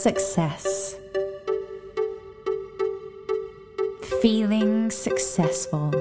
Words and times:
Success. 0.00 0.96
Feeling 4.20 4.90
successful. 4.90 5.92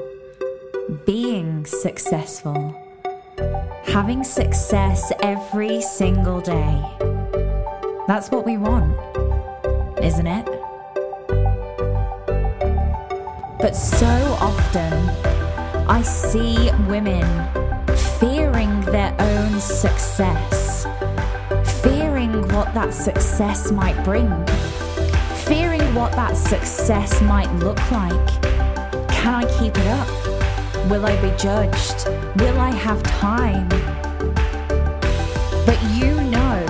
Being 1.06 1.66
successful. 1.66 2.76
Having 3.84 4.24
success 4.24 5.12
every 5.22 5.82
single 5.82 6.42
day. 6.42 6.82
That's 8.08 8.32
what 8.32 8.46
we 8.46 8.58
want, 8.58 8.98
isn't 10.02 10.28
it? 10.28 10.46
But 13.60 13.76
so 13.76 14.08
often, 14.40 14.94
I 15.88 16.02
see 16.02 16.72
women 16.88 17.28
fearing 18.20 18.82
their 18.82 19.16
own 19.20 19.60
success, 19.60 20.61
what 22.62 22.76
that 22.76 22.94
success 22.94 23.72
might 23.72 23.98
bring, 24.04 24.30
fearing 25.48 25.82
what 25.96 26.12
that 26.12 26.38
success 26.38 27.20
might 27.24 27.52
look 27.56 27.80
like. 27.92 28.42
Can 29.10 29.34
I 29.34 29.60
keep 29.60 29.76
it 29.76 29.88
up? 29.88 30.08
Will 30.88 31.04
I 31.04 31.20
be 31.24 31.36
judged? 31.38 32.06
Will 32.40 32.60
I 32.60 32.70
have 32.70 33.02
time? 33.02 33.68
But 35.66 35.82
you 35.98 36.14
know 36.30 36.64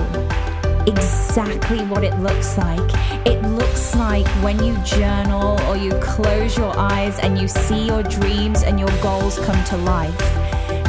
exactly 0.87 1.79
what 1.79 2.05
it 2.05 2.17
looks 2.19 2.57
like. 2.57 2.89
It 3.27 3.41
looks 3.41 3.93
like 3.93 4.27
when 4.45 4.63
you 4.63 4.77
journal 4.85 5.59
or 5.67 5.75
you 5.75 5.91
close 5.99 6.57
your 6.57 6.73
eyes 6.77 7.19
and 7.19 7.37
you 7.37 7.49
see 7.49 7.87
your 7.87 8.03
dreams 8.03 8.63
and 8.63 8.79
your 8.79 9.01
goals 9.01 9.37
come 9.39 9.61
to 9.65 9.75
life. 9.75 10.17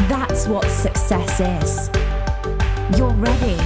That's 0.09 0.47
what 0.47 0.65
success 0.71 1.41
is. 1.41 1.91
You're 2.97 3.15
ready. 3.15 3.59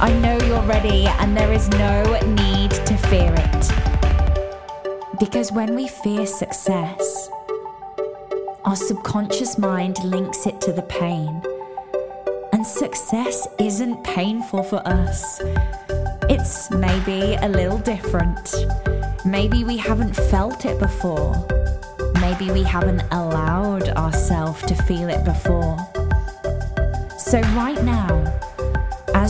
I 0.00 0.12
know 0.20 0.36
you're 0.46 0.62
ready, 0.62 1.06
and 1.06 1.36
there 1.36 1.52
is 1.52 1.68
no 1.68 2.02
need 2.34 2.72
to 2.72 2.96
fear 3.08 3.32
it. 3.36 3.72
Because 5.20 5.52
when 5.52 5.76
we 5.76 5.86
fear 5.86 6.26
success, 6.26 7.30
our 8.64 8.74
subconscious 8.74 9.56
mind 9.56 10.02
links 10.02 10.46
it 10.46 10.60
to 10.62 10.72
the 10.72 10.82
pain. 10.82 11.40
And 12.52 12.66
success 12.66 13.46
isn't 13.60 14.02
painful 14.02 14.64
for 14.64 14.82
us. 14.84 15.40
It's 16.28 16.70
maybe 16.72 17.36
a 17.36 17.48
little 17.48 17.78
different. 17.78 18.52
Maybe 19.24 19.62
we 19.62 19.76
haven't 19.76 20.14
felt 20.14 20.64
it 20.64 20.78
before. 20.80 21.34
Maybe 22.20 22.50
we 22.50 22.64
haven't 22.64 23.02
allowed 23.12 23.90
ourselves 23.90 24.60
to 24.62 24.74
feel 24.74 25.08
it 25.08 25.24
before. 25.24 25.78
So, 27.16 27.40
right 27.54 27.82
now, 27.84 28.24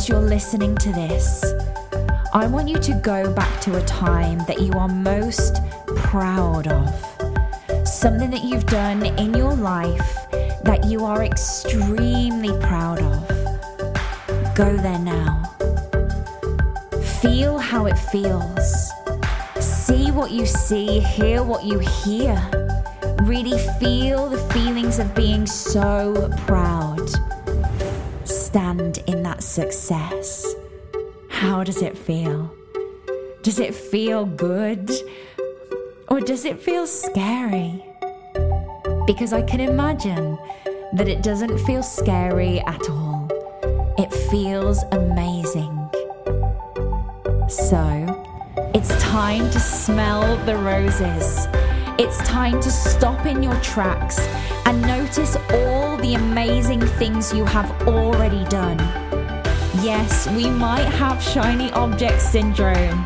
as 0.05 0.09
you're 0.11 0.21
listening 0.21 0.75
to 0.77 0.93
this, 0.93 1.43
I 2.35 2.47
want 2.47 2.69
you 2.69 2.77
to 2.77 2.93
go 3.03 3.33
back 3.33 3.59
to 3.63 3.79
a 3.79 3.83
time 3.87 4.37
that 4.41 4.61
you 4.61 4.71
are 4.73 4.89
most 4.89 5.63
proud 5.97 6.67
of 6.67 7.89
something 7.89 8.31
that 8.31 8.45
you've 8.45 8.67
done 8.67 9.07
in 9.07 9.33
your 9.33 9.55
life 9.55 10.15
that 10.63 10.85
you 10.85 11.07
are 11.07 11.25
extremely 11.25 12.53
proud 12.61 13.01
of. 13.01 13.27
Go 14.55 14.77
there 14.77 14.99
now. 14.99 15.45
Feel 17.23 17.57
how 17.57 17.87
it 17.87 17.97
feels. 17.97 18.91
See 19.59 20.11
what 20.11 20.31
you 20.31 20.45
see, 20.45 21.01
hear 21.01 21.43
what 21.43 21.65
you 21.65 21.79
hear. 21.79 22.37
Really 23.23 23.59
feel 23.81 24.29
the 24.29 24.45
feelings 24.53 24.99
of 24.99 25.15
being 25.15 25.47
so 25.47 26.31
proud. 26.47 27.09
Success. 29.45 30.55
How 31.29 31.65
does 31.65 31.83
it 31.83 31.97
feel? 31.97 32.55
Does 33.43 33.59
it 33.59 33.75
feel 33.75 34.25
good? 34.25 34.91
Or 36.09 36.21
does 36.21 36.45
it 36.45 36.61
feel 36.61 36.87
scary? 36.87 37.85
because 39.07 39.35
I 39.35 39.43
can 39.43 39.61
imagine 39.61 40.39
that 40.95 41.09
it 41.09 41.23
doesn't 41.23 41.59
feel 41.59 41.83
scary 41.83 42.61
at 42.61 42.89
all. 42.89 43.29
It 43.99 44.13
feels 44.31 44.83
amazing. 44.93 45.73
So, 47.49 48.23
it's 48.75 48.89
time 49.03 49.51
to 49.51 49.61
smell 49.61 50.37
the 50.47 50.57
roses. 50.57 51.47
It's 51.99 52.19
time 52.19 52.61
to 52.63 52.71
stop 52.71 53.27
in 53.27 53.43
your 53.43 53.57
tracks 53.61 54.19
and 54.67 54.81
notice 54.83 55.37
all 55.51 55.97
the 55.99 56.15
amazing 56.15 56.81
things 56.81 57.33
you 57.33 57.45
have 57.45 57.71
already 57.87 58.45
done. 58.45 59.04
Yes, 59.85 60.27
we 60.31 60.49
might 60.49 60.87
have 60.87 61.23
shiny 61.23 61.71
object 61.73 62.23
syndrome, 62.23 63.05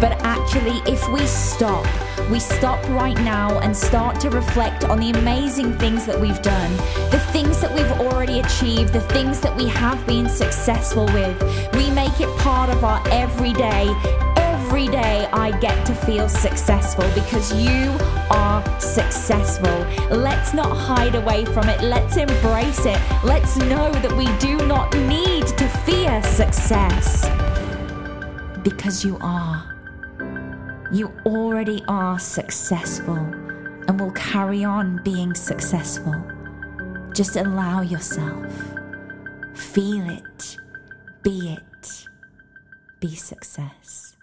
but 0.00 0.12
actually, 0.22 0.80
if 0.86 1.08
we 1.08 1.26
stop, 1.26 1.84
we 2.30 2.38
stop 2.38 2.80
right 2.90 3.16
now 3.16 3.58
and 3.58 3.76
start 3.76 4.20
to 4.20 4.30
reflect 4.30 4.84
on 4.84 5.00
the 5.00 5.10
amazing 5.10 5.76
things 5.78 6.06
that 6.06 6.20
we've 6.20 6.40
done, 6.40 6.70
the 7.10 7.18
things 7.32 7.60
that 7.60 7.74
we've 7.74 7.90
already 8.00 8.38
achieved, 8.38 8.92
the 8.92 9.00
things 9.00 9.40
that 9.40 9.56
we 9.56 9.66
have 9.66 10.06
been 10.06 10.28
successful 10.28 11.06
with. 11.06 11.36
We 11.74 11.90
make 11.90 12.20
it 12.20 12.28
part 12.38 12.70
of 12.70 12.84
our 12.84 13.02
everyday. 13.08 13.88
Every 14.70 14.86
day 14.86 15.26
I 15.32 15.50
get 15.58 15.84
to 15.86 15.94
feel 15.96 16.28
successful 16.28 17.02
because 17.12 17.52
you 17.52 17.90
are 18.30 18.80
successful. 18.80 19.84
Let's 20.16 20.54
not 20.54 20.76
hide 20.76 21.16
away 21.16 21.44
from 21.44 21.68
it. 21.68 21.80
Let's 21.80 22.16
embrace 22.16 22.86
it. 22.86 23.00
Let's 23.24 23.56
know 23.56 23.90
that 23.90 24.12
we 24.12 24.26
do 24.38 24.64
not 24.68 24.94
need 24.94 25.48
to 25.48 25.66
fear 25.84 26.22
success 26.22 27.28
because 28.62 29.04
you 29.04 29.18
are. 29.20 29.76
You 30.92 31.12
already 31.26 31.82
are 31.88 32.20
successful 32.20 33.16
and 33.88 33.98
will 33.98 34.12
carry 34.12 34.62
on 34.62 35.02
being 35.02 35.34
successful. 35.34 36.14
Just 37.12 37.34
allow 37.34 37.80
yourself. 37.80 38.52
Feel 39.52 40.08
it. 40.10 40.56
Be 41.24 41.58
it. 41.58 42.06
Be 43.00 43.16
success. 43.16 44.16